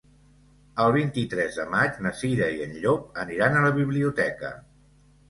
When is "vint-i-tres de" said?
0.95-1.65